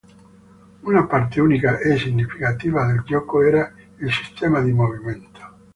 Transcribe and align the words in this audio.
Una 0.81 1.07
parte 1.07 1.39
unica 1.39 1.77
e 1.77 1.95
significativa 1.95 2.87
del 2.87 3.03
gioco 3.03 3.43
era 3.43 3.71
il 3.99 4.11
sistema 4.11 4.59
di 4.59 4.71
movimento. 4.71 5.39